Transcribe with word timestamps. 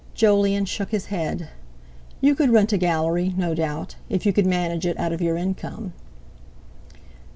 Jolyon 0.15 0.65
shook 0.65 0.89
his 0.89 1.05
head. 1.13 1.49
"You 2.21 2.33
could 2.33 2.49
rent 2.49 2.73
a 2.73 2.77
Gallery, 2.79 3.35
no 3.37 3.53
doubt, 3.53 3.97
if 4.09 4.25
you 4.25 4.33
could 4.33 4.47
manage 4.47 4.83
it 4.83 4.97
out 4.99 5.13
of 5.13 5.21
your 5.21 5.37
income." 5.37 5.93